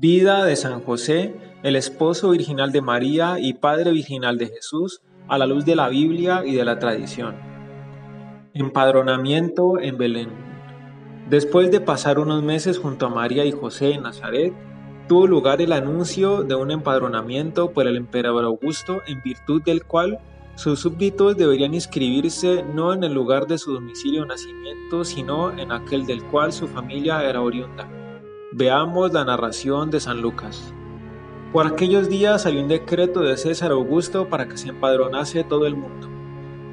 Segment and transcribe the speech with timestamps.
[0.00, 5.38] Vida de San José, el esposo virginal de María y padre virginal de Jesús, a
[5.38, 7.34] la luz de la Biblia y de la tradición.
[8.54, 10.28] Empadronamiento en Belén.
[11.28, 14.52] Después de pasar unos meses junto a María y José en Nazaret,
[15.08, 20.20] tuvo lugar el anuncio de un empadronamiento por el emperador Augusto, en virtud del cual
[20.54, 25.72] sus súbditos deberían inscribirse no en el lugar de su domicilio o nacimiento, sino en
[25.72, 27.88] aquel del cual su familia era oriunda.
[28.58, 30.74] Veamos la narración de San Lucas.
[31.52, 35.76] Por aquellos días salió un decreto de César Augusto para que se empadronase todo el
[35.76, 36.08] mundo.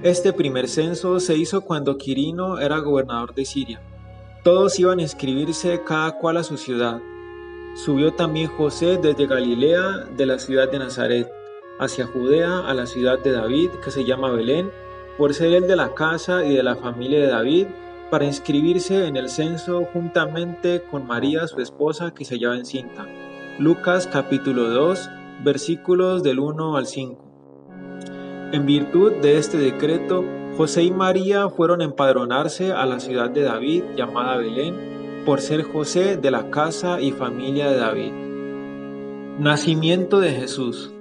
[0.02, 3.84] Este primer censo se hizo cuando Quirino era gobernador de Siria.
[4.44, 7.00] Todos iban a inscribirse cada cual a su ciudad.
[7.76, 11.32] Subió también José desde Galilea, de la ciudad de Nazaret,
[11.80, 14.72] hacia Judea, a la ciudad de David, que se llama Belén,
[15.20, 17.68] por ser el de la casa y de la familia de David,
[18.10, 23.06] para inscribirse en el censo juntamente con María, su esposa, que se hallaba encinta.
[23.60, 25.10] Lucas capítulo 2,
[25.44, 27.26] versículos del 1 al 5.
[28.52, 30.24] En virtud de este decreto,
[30.58, 35.64] José y María fueron a empadronarse a la ciudad de David llamada Belén, por ser
[35.64, 38.12] José de la casa y familia de David.
[39.40, 40.92] Nacimiento de Jesús.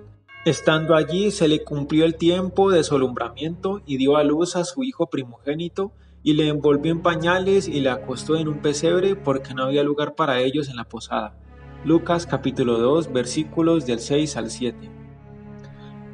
[0.45, 4.65] Estando allí se le cumplió el tiempo de su alumbramiento y dio a luz a
[4.65, 5.93] su hijo primogénito,
[6.25, 10.14] y le envolvió en pañales y le acostó en un pesebre porque no había lugar
[10.14, 11.36] para ellos en la posada.
[11.84, 14.91] Lucas capítulo 2 versículos del 6 al 7.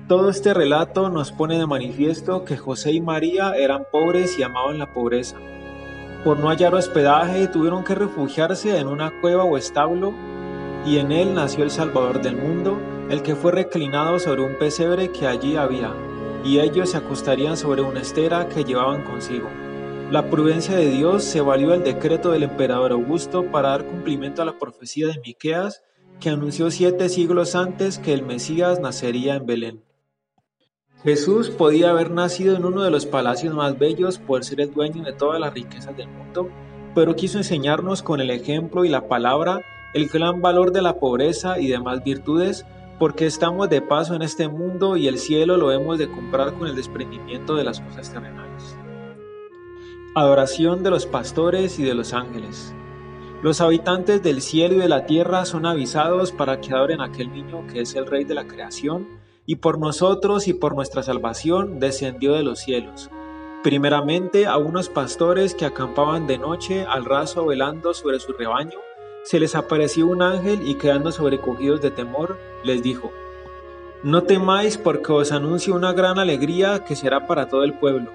[0.09, 4.81] Todo este relato nos pone de manifiesto que José y María eran pobres y amaban
[4.81, 5.37] la pobreza.
[6.25, 10.13] Por no hallar hospedaje tuvieron que refugiarse en una cueva o establo
[10.85, 12.81] y en él nació el Salvador del mundo,
[13.11, 15.93] el que fue reclinado sobre un pesebre que allí había,
[16.43, 19.49] y ellos se acostarían sobre una estera que llevaban consigo.
[20.11, 24.45] La prudencia de Dios se valió del decreto del emperador Augusto para dar cumplimiento a
[24.45, 25.85] la profecía de Miqueas
[26.19, 29.85] que anunció siete siglos antes que el Mesías nacería en Belén.
[31.05, 35.05] Jesús podía haber nacido en uno de los palacios más bellos por ser el dueño
[35.05, 36.51] de todas las riquezas del mundo,
[36.93, 39.61] pero quiso enseñarnos con el ejemplo y la palabra
[39.95, 42.67] el gran valor de la pobreza y demás virtudes,
[42.99, 46.67] porque estamos de paso en este mundo y el cielo lo hemos de comprar con
[46.67, 48.77] el desprendimiento de las cosas terrenales.
[50.13, 52.75] Adoración de los pastores y de los ángeles.
[53.45, 57.31] Los habitantes del cielo y de la tierra son avisados para que adoren a aquel
[57.31, 59.07] niño que es el Rey de la creación,
[59.47, 63.09] y por nosotros y por nuestra salvación descendió de los cielos.
[63.63, 68.81] Primeramente a unos pastores que acampaban de noche al raso velando sobre su rebaño,
[69.23, 73.13] se les apareció un ángel y quedando sobrecogidos de temor, les dijo,
[74.03, 78.11] No temáis porque os anuncio una gran alegría que será para todo el pueblo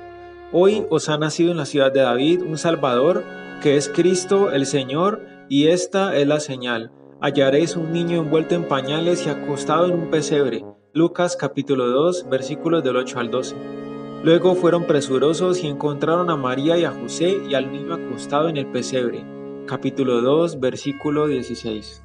[0.52, 3.24] Hoy os ha nacido en la ciudad de David un Salvador,
[3.64, 6.92] que es Cristo el Señor, y esta es la señal.
[7.20, 10.64] Hallaréis un niño envuelto en pañales y acostado en un pesebre.
[10.94, 13.56] Lucas capítulo 2 versículos del 8 al 12.
[14.24, 18.58] Luego fueron presurosos y encontraron a María y a José y al niño acostado en
[18.58, 19.26] el pesebre.
[19.66, 22.04] Capítulo 2 versículo 16.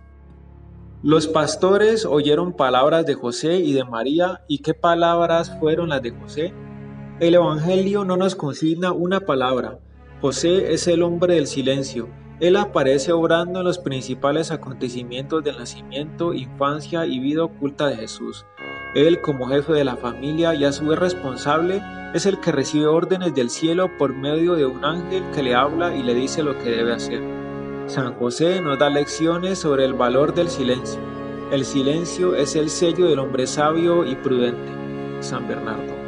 [1.02, 6.10] Los pastores oyeron palabras de José y de María, ¿y qué palabras fueron las de
[6.10, 6.54] José?
[7.20, 9.78] El Evangelio no nos consigna una palabra.
[10.22, 12.08] José es el hombre del silencio.
[12.40, 18.46] Él aparece obrando en los principales acontecimientos del nacimiento, infancia y vida oculta de Jesús.
[18.94, 21.82] Él, como jefe de la familia y a su vez responsable,
[22.14, 25.94] es el que recibe órdenes del cielo por medio de un ángel que le habla
[25.94, 27.20] y le dice lo que debe hacer.
[27.84, 31.02] San José nos da lecciones sobre el valor del silencio.
[31.52, 34.72] El silencio es el sello del hombre sabio y prudente.
[35.20, 35.99] San Bernardo.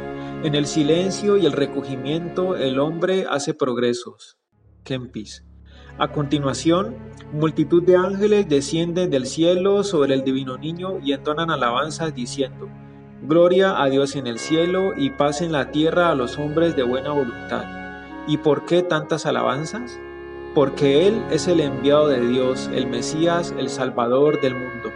[0.43, 4.37] En el silencio y el recogimiento el hombre hace progresos.
[4.83, 5.45] Kempis.
[5.97, 6.97] A continuación,
[7.31, 12.67] multitud de ángeles descienden del cielo sobre el divino niño y entonan alabanzas diciendo,
[13.21, 16.83] Gloria a Dios en el cielo y paz en la tierra a los hombres de
[16.83, 17.63] buena voluntad.
[18.27, 19.97] ¿Y por qué tantas alabanzas?
[20.53, 24.91] Porque Él es el enviado de Dios, el Mesías, el Salvador del mundo.